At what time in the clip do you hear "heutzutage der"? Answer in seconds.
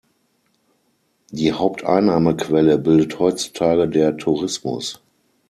3.19-4.17